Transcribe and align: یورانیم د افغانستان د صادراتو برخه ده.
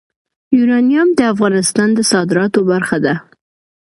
یورانیم 0.57 1.07
د 1.15 1.19
افغانستان 1.33 1.89
د 1.93 1.99
صادراتو 2.11 2.59
برخه 2.71 2.97
ده. 3.05 3.15